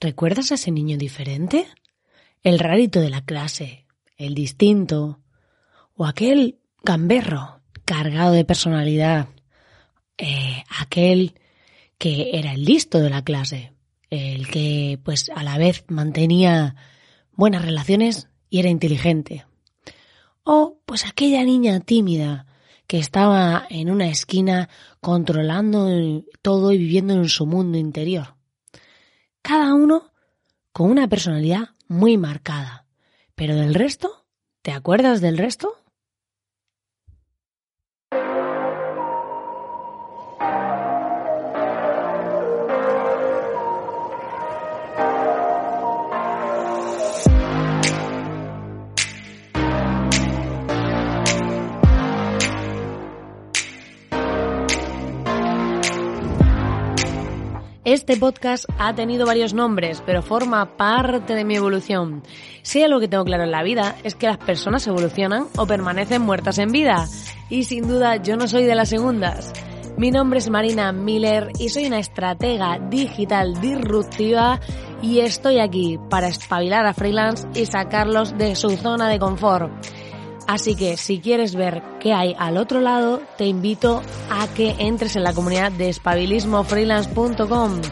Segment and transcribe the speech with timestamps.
[0.00, 1.66] ¿Recuerdas a ese niño diferente?
[2.44, 3.84] El rarito de la clase,
[4.16, 5.18] el distinto,
[5.94, 9.28] o aquel gamberro cargado de personalidad,
[10.16, 11.34] eh, aquel
[11.98, 13.72] que era el listo de la clase,
[14.08, 16.76] el que pues a la vez mantenía
[17.32, 19.46] buenas relaciones y era inteligente.
[20.44, 22.46] O pues aquella niña tímida
[22.86, 24.68] que estaba en una esquina
[25.00, 28.37] controlando todo y viviendo en su mundo interior.
[29.48, 30.12] Cada uno
[30.72, 32.84] con una personalidad muy marcada.
[33.34, 34.26] Pero del resto,
[34.60, 35.77] ¿te acuerdas del resto?
[58.08, 62.22] Este podcast ha tenido varios nombres, pero forma parte de mi evolución.
[62.62, 66.22] Si algo que tengo claro en la vida es que las personas evolucionan o permanecen
[66.22, 67.06] muertas en vida.
[67.50, 69.52] Y sin duda yo no soy de las segundas.
[69.98, 74.58] Mi nombre es Marina Miller y soy una estratega digital disruptiva
[75.02, 79.70] y estoy aquí para espabilar a freelance y sacarlos de su zona de confort.
[80.48, 85.14] Así que si quieres ver qué hay al otro lado, te invito a que entres
[85.14, 87.82] en la comunidad de espabilismofreelance.com.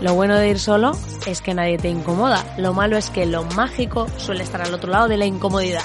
[0.00, 0.92] Lo bueno de ir solo
[1.26, 2.44] es que nadie te incomoda.
[2.56, 5.82] Lo malo es que lo mágico suele estar al otro lado de la incomodidad.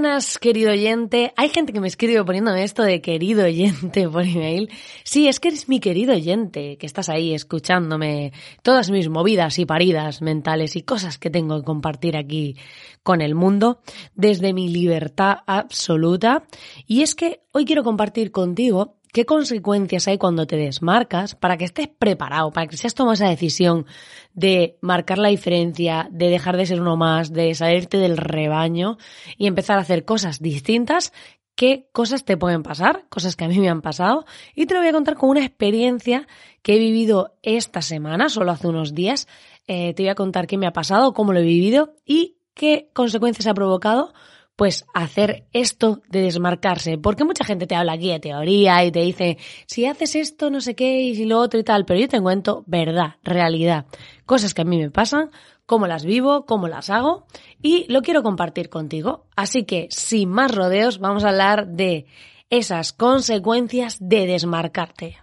[0.00, 1.34] Buenas, querido oyente.
[1.36, 4.70] Hay gente que me escribe poniéndome esto de querido oyente por email.
[5.04, 9.66] Sí, es que eres mi querido oyente, que estás ahí escuchándome todas mis movidas y
[9.66, 12.56] paridas mentales y cosas que tengo que compartir aquí
[13.02, 13.82] con el mundo
[14.14, 16.44] desde mi libertad absoluta.
[16.86, 21.64] Y es que hoy quiero compartir contigo qué consecuencias hay cuando te desmarcas para que
[21.64, 23.86] estés preparado, para que seas tomado esa decisión
[24.34, 28.98] de marcar la diferencia, de dejar de ser uno más, de salirte del rebaño
[29.36, 31.12] y empezar a hacer cosas distintas.
[31.56, 33.04] ¿Qué cosas te pueden pasar?
[33.10, 34.24] Cosas que a mí me han pasado.
[34.54, 36.26] Y te lo voy a contar con una experiencia
[36.62, 39.28] que he vivido esta semana, solo hace unos días.
[39.66, 42.90] Eh, te voy a contar qué me ha pasado, cómo lo he vivido y qué
[42.94, 44.12] consecuencias ha provocado
[44.60, 46.98] pues hacer esto de desmarcarse.
[46.98, 50.60] Porque mucha gente te habla aquí de teoría y te dice, si haces esto, no
[50.60, 53.86] sé qué, y lo otro y tal, pero yo te cuento verdad, realidad,
[54.26, 55.30] cosas que a mí me pasan,
[55.64, 57.24] cómo las vivo, cómo las hago
[57.62, 59.24] y lo quiero compartir contigo.
[59.34, 62.04] Así que, sin más rodeos, vamos a hablar de
[62.50, 65.16] esas consecuencias de desmarcarte.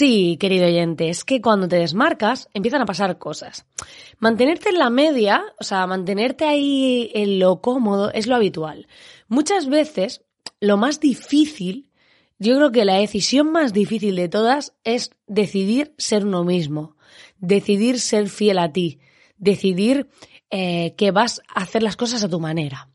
[0.00, 3.66] Sí, querido oyente, es que cuando te desmarcas empiezan a pasar cosas.
[4.18, 8.88] Mantenerte en la media, o sea, mantenerte ahí en lo cómodo es lo habitual.
[9.28, 10.22] Muchas veces
[10.58, 11.90] lo más difícil,
[12.38, 16.96] yo creo que la decisión más difícil de todas es decidir ser uno mismo,
[17.36, 19.00] decidir ser fiel a ti,
[19.36, 20.08] decidir
[20.48, 22.89] eh, que vas a hacer las cosas a tu manera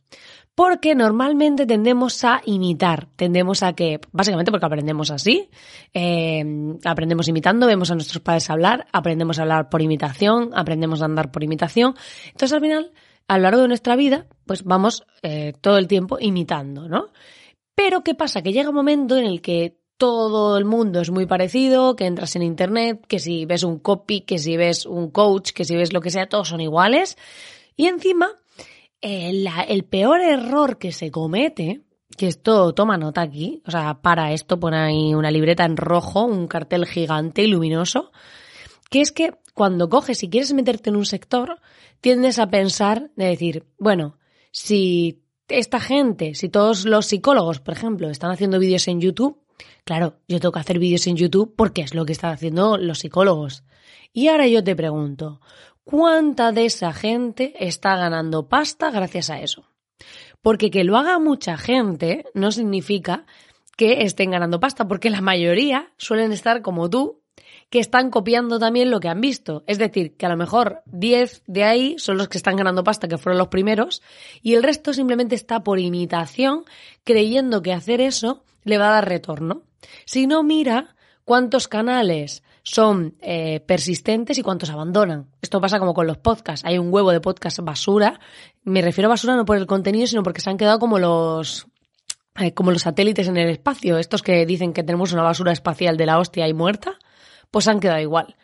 [0.55, 5.49] porque normalmente tendemos a imitar, tendemos a que, básicamente porque aprendemos así,
[5.93, 6.43] eh,
[6.85, 11.29] aprendemos imitando, vemos a nuestros padres hablar, aprendemos a hablar por imitación, aprendemos a andar
[11.29, 11.95] por imitación.
[12.27, 12.91] Entonces al final,
[13.27, 17.09] a lo largo de nuestra vida, pues vamos eh, todo el tiempo imitando, ¿no?
[17.75, 18.41] Pero ¿qué pasa?
[18.41, 22.35] Que llega un momento en el que todo el mundo es muy parecido, que entras
[22.37, 25.91] en internet, que si ves un copy, que si ves un coach, que si ves
[25.91, 27.17] lo que sea, todos son iguales.
[27.75, 28.31] Y encima
[29.05, 31.81] el, peor error que se comete,
[32.17, 36.25] que esto toma nota aquí, o sea, para esto pone ahí una libreta en rojo,
[36.25, 38.11] un cartel gigante y luminoso,
[38.89, 41.59] que es que cuando coges y quieres meterte en un sector,
[42.01, 44.17] tiendes a pensar de decir, bueno,
[44.51, 49.39] si esta gente, si todos los psicólogos, por ejemplo, están haciendo vídeos en YouTube,
[49.83, 52.99] claro, yo tengo que hacer vídeos en YouTube porque es lo que están haciendo los
[52.99, 53.63] psicólogos.
[54.13, 55.41] Y ahora yo te pregunto,
[55.85, 59.63] cuánta de esa gente está ganando pasta gracias a eso.
[60.41, 63.25] Porque que lo haga mucha gente no significa
[63.77, 67.21] que estén ganando pasta, porque la mayoría suelen estar como tú,
[67.69, 69.63] que están copiando también lo que han visto.
[69.67, 73.07] Es decir, que a lo mejor 10 de ahí son los que están ganando pasta,
[73.07, 74.01] que fueron los primeros,
[74.41, 76.65] y el resto simplemente está por imitación,
[77.03, 79.63] creyendo que hacer eso le va a dar retorno.
[80.05, 80.95] Si no, mira
[81.25, 85.29] cuántos canales son eh, persistentes y cuántos abandonan.
[85.39, 86.65] Esto pasa como con los podcasts.
[86.65, 88.19] Hay un huevo de podcast basura.
[88.63, 91.67] Me refiero a basura no por el contenido, sino porque se han quedado como los
[92.39, 95.95] eh, como los satélites en el espacio, estos que dicen que tenemos una basura espacial
[95.95, 96.97] de la hostia y muerta,
[97.51, 98.35] pues han quedado igual.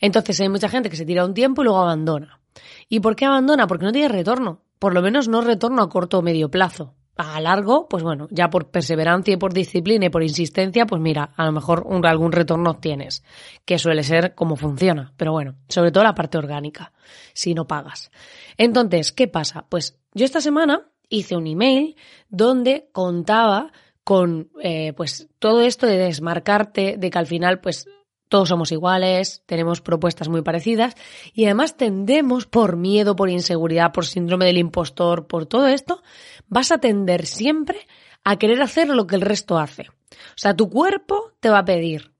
[0.00, 2.40] Entonces hay mucha gente que se tira un tiempo y luego abandona.
[2.88, 3.68] ¿Y por qué abandona?
[3.68, 4.60] Porque no tiene retorno.
[4.80, 6.94] Por lo menos no retorno a corto o medio plazo.
[7.20, 11.32] A largo, pues bueno, ya por perseverancia y por disciplina y por insistencia, pues mira,
[11.36, 13.24] a lo mejor algún retorno tienes,
[13.64, 15.12] que suele ser como funciona.
[15.16, 16.92] Pero bueno, sobre todo la parte orgánica,
[17.32, 18.12] si no pagas.
[18.56, 19.66] Entonces, ¿qué pasa?
[19.68, 21.96] Pues yo esta semana hice un email
[22.28, 23.72] donde contaba
[24.04, 27.88] con eh, pues todo esto de desmarcarte, de que al final pues
[28.28, 30.94] todos somos iguales, tenemos propuestas muy parecidas
[31.32, 36.02] y además tendemos por miedo, por inseguridad, por síndrome del impostor, por todo esto,
[36.48, 37.86] vas a tender siempre
[38.24, 39.88] a querer hacer lo que el resto hace.
[40.10, 42.12] O sea, tu cuerpo te va a pedir,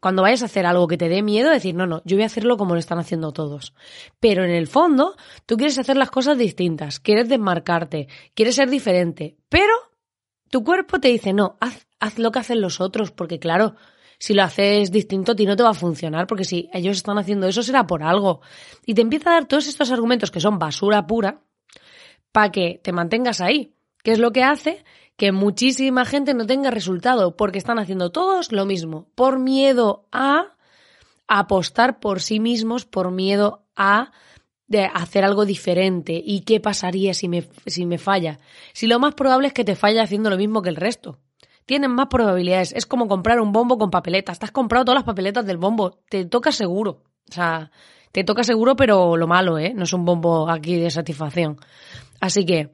[0.00, 2.26] cuando vayas a hacer algo que te dé miedo, decir, no, no, yo voy a
[2.26, 3.74] hacerlo como lo están haciendo todos.
[4.20, 5.16] Pero en el fondo,
[5.46, 9.74] tú quieres hacer las cosas distintas, quieres desmarcarte, quieres ser diferente, pero
[10.50, 13.74] tu cuerpo te dice, no, haz, haz lo que hacen los otros, porque claro,
[14.18, 17.18] si lo haces distinto, a ti no te va a funcionar, porque si ellos están
[17.18, 18.40] haciendo eso será por algo.
[18.84, 21.42] Y te empieza a dar todos estos argumentos que son basura pura
[22.32, 24.84] para que te mantengas ahí, que es lo que hace
[25.16, 30.54] que muchísima gente no tenga resultado, porque están haciendo todos lo mismo, por miedo a
[31.26, 34.12] apostar por sí mismos, por miedo a
[34.66, 36.20] de hacer algo diferente.
[36.22, 38.40] ¿Y qué pasaría si me, si me falla?
[38.72, 41.18] Si lo más probable es que te falle haciendo lo mismo que el resto
[41.66, 42.72] tienen más probabilidades.
[42.72, 44.38] Es como comprar un bombo con papeletas.
[44.38, 45.98] Te has comprado todas las papeletas del bombo.
[46.08, 47.02] Te toca seguro.
[47.28, 47.70] O sea,
[48.12, 49.74] te toca seguro, pero lo malo, ¿eh?
[49.74, 51.58] No es un bombo aquí de satisfacción.
[52.20, 52.72] Así que,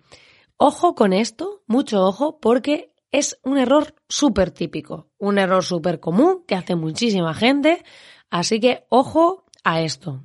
[0.56, 5.08] ojo con esto, mucho ojo, porque es un error súper típico.
[5.18, 7.82] Un error súper común que hace muchísima gente.
[8.30, 10.22] Así que, ojo a esto.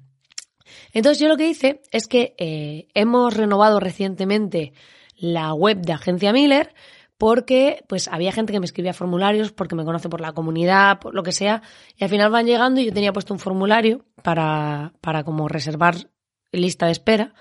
[0.93, 4.73] Entonces yo lo que hice es que eh, hemos renovado recientemente
[5.15, 6.73] la web de Agencia Miller
[7.17, 11.15] porque pues había gente que me escribía formularios porque me conoce por la comunidad, por
[11.15, 11.61] lo que sea,
[11.95, 16.09] y al final van llegando y yo tenía puesto un formulario para, para como reservar
[16.51, 17.33] lista de espera.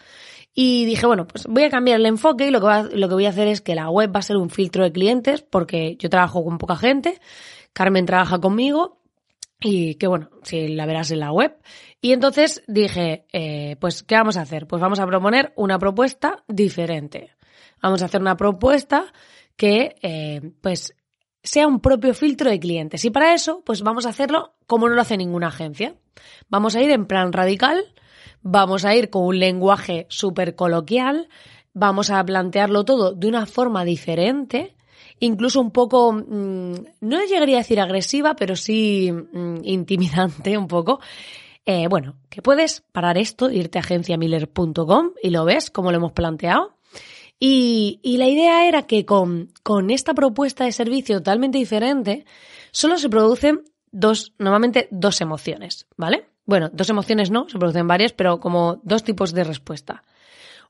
[0.58, 3.26] Y dije, bueno, pues voy a cambiar el enfoque y lo que, lo que voy
[3.26, 6.08] a hacer es que la web va a ser un filtro de clientes porque yo
[6.08, 7.20] trabajo con poca gente,
[7.74, 9.02] Carmen trabaja conmigo
[9.60, 11.58] y que bueno, si la verás en la web.
[12.00, 14.66] Y entonces dije, eh, pues, ¿qué vamos a hacer?
[14.66, 17.32] Pues vamos a proponer una propuesta diferente.
[17.82, 19.12] Vamos a hacer una propuesta
[19.56, 20.94] que eh, pues
[21.42, 23.04] sea un propio filtro de clientes.
[23.04, 25.94] Y para eso, pues vamos a hacerlo como no lo hace ninguna agencia.
[26.48, 27.94] Vamos a ir en plan radical,
[28.42, 31.28] vamos a ir con un lenguaje súper coloquial,
[31.72, 34.76] vamos a plantearlo todo de una forma diferente,
[35.20, 41.00] incluso un poco, mm, no llegaría a decir agresiva, pero sí mm, intimidante un poco.
[41.64, 46.12] Eh, bueno, que puedes parar esto, irte a agenciamiller.com y lo ves como lo hemos
[46.12, 46.75] planteado.
[47.38, 52.24] Y, la idea era que con, con esta propuesta de servicio totalmente diferente,
[52.70, 56.28] solo se producen dos, normalmente dos emociones, ¿vale?
[56.46, 60.02] Bueno, dos emociones no, se producen varias, pero como dos tipos de respuesta.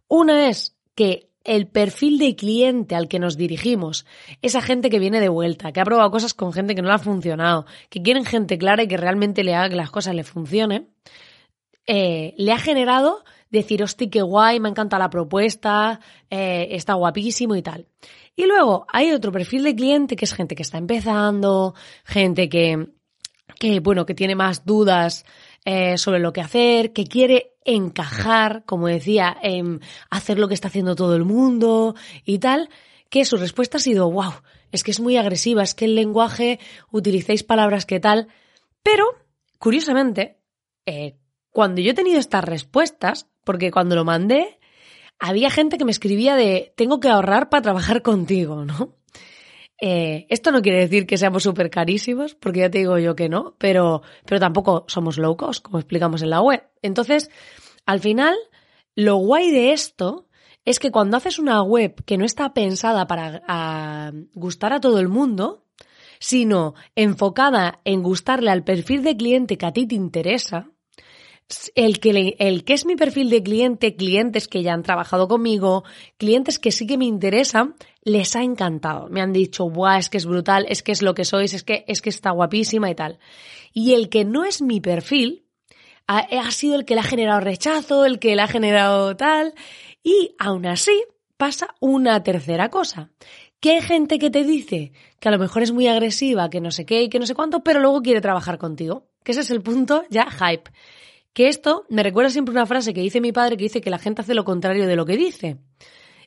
[0.08, 4.04] Una es que el perfil de cliente al que nos dirigimos,
[4.42, 6.94] esa gente que viene de vuelta, que ha probado cosas con gente que no le
[6.94, 10.24] ha funcionado, que quieren gente clara y que realmente le haga que las cosas le
[10.24, 10.88] funcionen,
[11.86, 13.22] eh, le ha generado
[13.62, 17.86] decir, hostia, qué guay, me encanta la propuesta, eh, está guapísimo y tal.
[18.34, 22.88] Y luego hay otro perfil de cliente que es gente que está empezando, gente que,
[23.58, 25.24] que bueno, que tiene más dudas
[25.64, 30.68] eh, sobre lo que hacer, que quiere encajar, como decía, en hacer lo que está
[30.68, 31.94] haciendo todo el mundo
[32.24, 32.68] y tal,
[33.10, 34.32] que su respuesta ha sido, wow,
[34.70, 36.60] es que es muy agresiva, es que el lenguaje
[36.90, 38.28] utilicéis palabras que tal,
[38.82, 39.06] pero,
[39.58, 40.38] curiosamente,
[40.86, 41.16] eh,
[41.56, 44.58] cuando yo he tenido estas respuestas, porque cuando lo mandé,
[45.18, 48.98] había gente que me escribía de tengo que ahorrar para trabajar contigo, ¿no?
[49.80, 53.30] Eh, esto no quiere decir que seamos súper carísimos, porque ya te digo yo que
[53.30, 56.62] no, pero, pero tampoco somos low cost, como explicamos en la web.
[56.82, 57.30] Entonces,
[57.86, 58.36] al final,
[58.94, 60.28] lo guay de esto
[60.66, 65.08] es que cuando haces una web que no está pensada para gustar a todo el
[65.08, 65.64] mundo,
[66.18, 70.68] sino enfocada en gustarle al perfil de cliente que a ti te interesa,
[71.74, 75.84] el que, el que es mi perfil de cliente, clientes que ya han trabajado conmigo,
[76.16, 79.08] clientes que sí que me interesan, les ha encantado.
[79.08, 81.62] Me han dicho, guau, es que es brutal, es que es lo que sois, es
[81.62, 83.18] que, es que está guapísima y tal.
[83.72, 85.44] Y el que no es mi perfil,
[86.06, 89.54] ha, ha sido el que le ha generado rechazo, el que le ha generado tal.
[90.02, 91.04] Y aún así,
[91.36, 93.10] pasa una tercera cosa
[93.60, 96.70] Que hay gente que te dice que a lo mejor es muy agresiva, que no
[96.70, 99.08] sé qué y que no sé cuánto, pero luego quiere trabajar contigo.
[99.24, 100.70] Que ese es el punto ya hype.
[101.36, 103.98] Que esto me recuerda siempre una frase que dice mi padre que dice que la
[103.98, 105.58] gente hace lo contrario de lo que dice.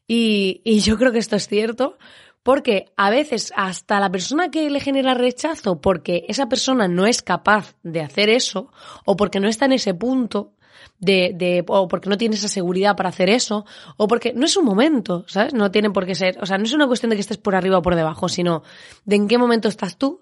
[0.06, 1.98] Y, y yo creo que esto es cierto,
[2.44, 7.24] porque a veces hasta la persona que le genera rechazo porque esa persona no es
[7.24, 8.72] capaz de hacer eso
[9.04, 10.54] o porque no está en ese punto
[11.00, 13.66] de, de, o porque no tiene esa seguridad para hacer eso,
[13.98, 15.56] o porque no es un momento, ¿sabes?
[15.56, 17.56] No tiene por qué ser, o sea, no es una cuestión de que estés por
[17.56, 18.62] arriba o por debajo, sino
[19.06, 20.22] de en qué momento estás tú,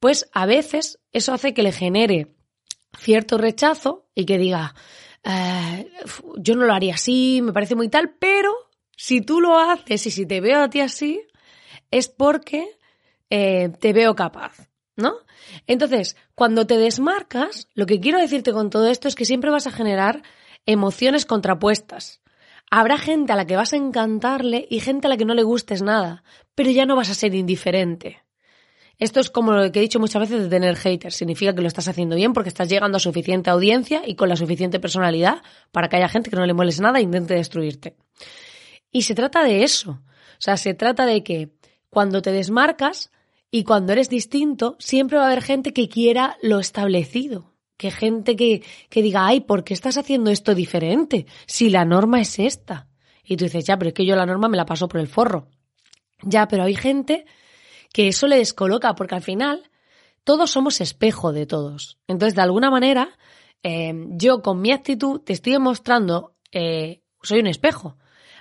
[0.00, 2.35] pues a veces eso hace que le genere
[2.98, 4.74] cierto rechazo y que diga,
[5.24, 5.90] eh,
[6.36, 8.52] yo no lo haría así, me parece muy tal, pero
[8.96, 11.22] si tú lo haces y si te veo a ti así,
[11.90, 12.66] es porque
[13.30, 15.14] eh, te veo capaz, ¿no?
[15.66, 19.66] Entonces, cuando te desmarcas, lo que quiero decirte con todo esto es que siempre vas
[19.66, 20.22] a generar
[20.64, 22.20] emociones contrapuestas.
[22.70, 25.44] Habrá gente a la que vas a encantarle y gente a la que no le
[25.44, 26.24] gustes nada,
[26.54, 28.25] pero ya no vas a ser indiferente.
[28.98, 31.16] Esto es como lo que he dicho muchas veces de tener haters.
[31.16, 34.36] Significa que lo estás haciendo bien porque estás llegando a suficiente audiencia y con la
[34.36, 37.96] suficiente personalidad para que haya gente que no le moleste nada e intente destruirte.
[38.90, 39.90] Y se trata de eso.
[39.90, 41.52] O sea, se trata de que
[41.90, 43.10] cuando te desmarcas
[43.50, 47.52] y cuando eres distinto, siempre va a haber gente que quiera lo establecido.
[47.76, 51.26] Que gente que, que diga, ay, ¿por qué estás haciendo esto diferente?
[51.46, 52.88] Si la norma es esta.
[53.22, 55.08] Y tú dices, ya, pero es que yo la norma me la paso por el
[55.08, 55.48] forro.
[56.22, 57.26] Ya, pero hay gente
[57.96, 59.70] que eso le descoloca porque al final
[60.22, 61.96] todos somos espejo de todos.
[62.06, 63.08] Entonces, de alguna manera,
[63.62, 67.96] eh, yo con mi actitud te estoy demostrando, eh, soy un espejo.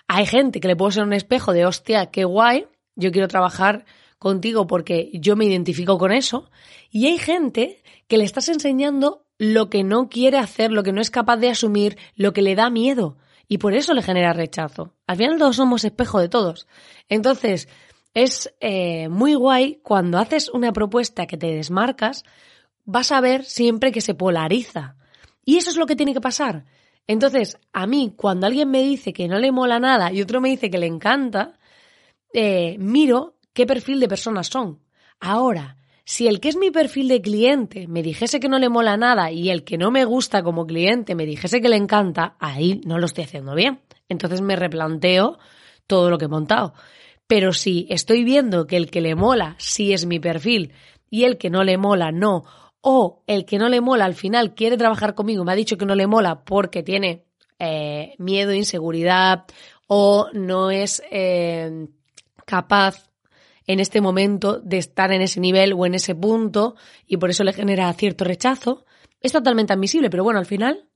[0.10, 3.86] Hay gente que le puedo ser un espejo de hostia, qué guay, yo quiero trabajar
[4.20, 6.52] contigo porque yo me identifico con eso.
[6.92, 11.00] Y hay gente que le estás enseñando lo que no quiere hacer, lo que no
[11.00, 13.16] es capaz de asumir, lo que le da miedo.
[13.48, 14.96] Y por eso le genera rechazo.
[15.08, 16.68] Al final todos somos espejo de todos.
[17.08, 17.70] Entonces,
[18.16, 22.24] es eh, muy guay cuando haces una propuesta que te desmarcas,
[22.86, 24.96] vas a ver siempre que se polariza.
[25.44, 26.66] Y eso es lo que tiene que pasar.
[27.08, 30.50] Entonces, a mí, cuando alguien me dice que no le mola nada y otro me
[30.50, 31.60] dice que le encanta,
[32.34, 34.80] eh, miro qué perfil de personas son.
[35.20, 38.96] Ahora, si el que es mi perfil de cliente me dijese que no le mola
[38.96, 42.82] nada y el que no me gusta como cliente me dijese que le encanta, ahí
[42.86, 43.82] no lo estoy haciendo bien.
[44.08, 45.38] Entonces me replanteo
[45.86, 46.74] todo lo que he montado.
[47.28, 50.74] Pero si estoy viendo que el que le mola sí es mi perfil
[51.10, 52.44] y el que no le mola no,
[52.82, 55.88] o el que no le mola al final quiere trabajar conmigo me ha dicho que
[55.88, 57.26] no le mola porque tiene
[57.58, 59.46] eh, miedo, inseguridad
[59.88, 61.88] o no es eh,
[62.46, 63.10] capaz
[63.68, 66.76] en este momento de estar en ese nivel o en ese punto
[67.08, 68.86] y por eso le genera cierto rechazo,
[69.22, 70.88] es totalmente admisible, pero bueno, al final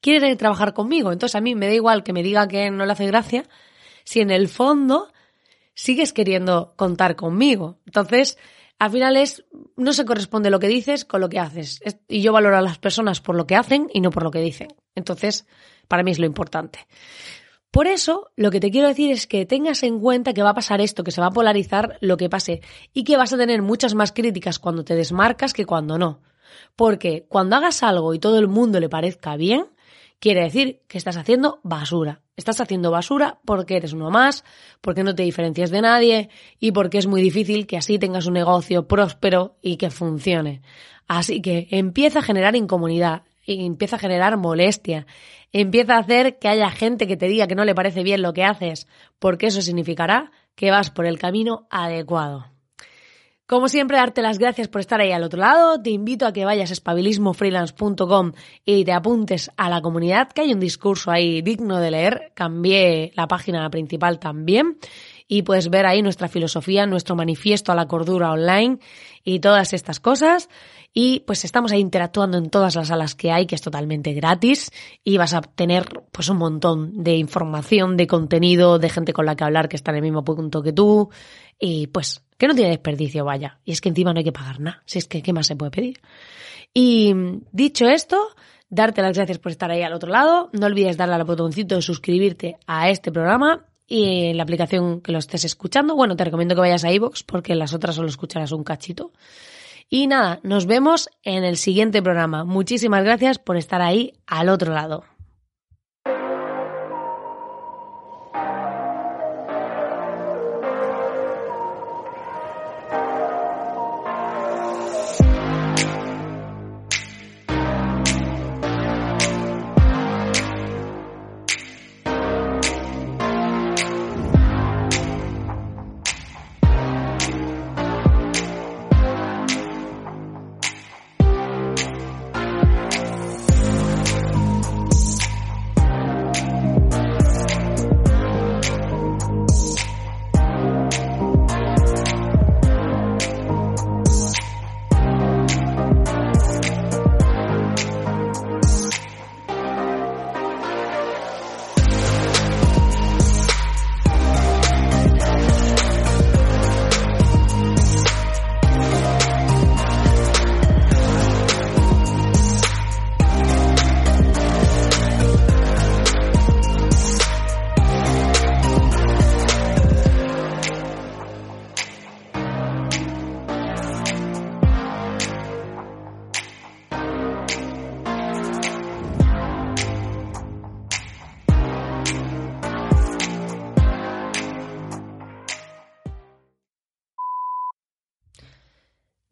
[0.00, 2.92] quiere trabajar conmigo, entonces a mí me da igual que me diga que no le
[2.92, 3.44] hace gracia,
[4.04, 5.12] si en el fondo
[5.78, 7.78] sigues queriendo contar conmigo.
[7.86, 8.36] Entonces,
[8.80, 9.44] al final es,
[9.76, 11.80] no se corresponde lo que dices con lo que haces.
[12.08, 14.40] Y yo valoro a las personas por lo que hacen y no por lo que
[14.40, 14.68] dicen.
[14.96, 15.46] Entonces,
[15.86, 16.80] para mí es lo importante.
[17.70, 20.54] Por eso, lo que te quiero decir es que tengas en cuenta que va a
[20.54, 22.60] pasar esto, que se va a polarizar lo que pase
[22.92, 26.22] y que vas a tener muchas más críticas cuando te desmarcas que cuando no.
[26.74, 29.66] Porque cuando hagas algo y todo el mundo le parezca bien,
[30.20, 32.22] quiere decir que estás haciendo basura.
[32.36, 34.44] Estás haciendo basura porque eres uno más,
[34.80, 36.28] porque no te diferencias de nadie
[36.60, 40.62] y porque es muy difícil que así tengas un negocio próspero y que funcione.
[41.06, 45.06] Así que empieza a generar incomunidad, empieza a generar molestia,
[45.52, 48.32] empieza a hacer que haya gente que te diga que no le parece bien lo
[48.32, 48.86] que haces,
[49.18, 52.57] porque eso significará que vas por el camino adecuado.
[53.48, 55.80] Como siempre, darte las gracias por estar ahí al otro lado.
[55.80, 58.32] Te invito a que vayas a espabilismofreelance.com
[58.66, 62.32] y te apuntes a la comunidad, que hay un discurso ahí digno de leer.
[62.34, 64.76] Cambié la página principal también
[65.26, 68.80] y puedes ver ahí nuestra filosofía, nuestro manifiesto a la cordura online
[69.24, 70.50] y todas estas cosas.
[70.92, 74.70] Y pues estamos ahí interactuando en todas las salas que hay, que es totalmente gratis
[75.04, 79.36] y vas a tener pues un montón de información, de contenido, de gente con la
[79.36, 81.08] que hablar que está en el mismo punto que tú
[81.58, 83.58] y pues que no tiene desperdicio, vaya.
[83.64, 85.56] Y es que encima no hay que pagar nada, si es que ¿qué más se
[85.56, 86.00] puede pedir?
[86.72, 87.12] Y
[87.52, 88.28] dicho esto,
[88.70, 90.50] darte las gracias por estar ahí al otro lado.
[90.52, 95.12] No olvides darle al botoncito de suscribirte a este programa y en la aplicación que
[95.12, 95.96] lo estés escuchando.
[95.96, 99.12] Bueno, te recomiendo que vayas a iVoox porque las otras solo escucharás un cachito.
[99.90, 102.44] Y nada, nos vemos en el siguiente programa.
[102.44, 105.04] Muchísimas gracias por estar ahí al otro lado.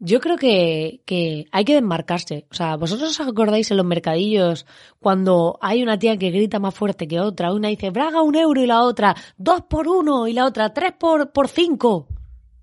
[0.07, 2.47] Yo creo que, que hay que desmarcarse.
[2.53, 4.65] O sea, ¿vosotros os acordáis en los mercadillos
[5.01, 7.53] cuando hay una tía que grita más fuerte que otra?
[7.53, 10.93] Una dice, braga un euro y la otra, dos por uno y la otra, tres
[10.93, 12.07] por, por cinco.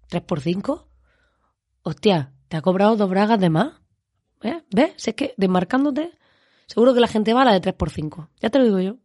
[0.07, 0.87] ¿Tres por cinco?
[1.81, 3.73] Hostia, ¿te ha cobrado dos bragas de más?
[4.41, 4.63] ¿Eh?
[4.73, 4.93] ¿Ves?
[4.95, 6.11] Si es que desmarcándote,
[6.65, 8.29] seguro que la gente va a la de tres por cinco.
[8.39, 8.95] Ya te lo digo yo.